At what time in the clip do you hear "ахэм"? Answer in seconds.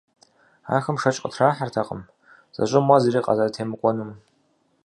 0.75-0.97